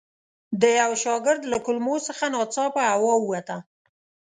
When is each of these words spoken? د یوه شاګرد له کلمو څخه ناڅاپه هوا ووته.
د 0.61 0.63
یوه 0.79 0.97
شاګرد 1.03 1.41
له 1.51 1.57
کلمو 1.65 1.95
څخه 2.07 2.25
ناڅاپه 2.33 2.81
هوا 2.93 3.13
ووته. 3.19 3.57